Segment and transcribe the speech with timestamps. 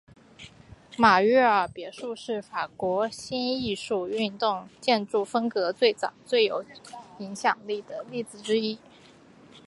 [0.97, 6.65] 马约尔勒别墅是法国新艺术运动建筑风格最早和最有
[7.19, 8.79] 影响力的例子之一。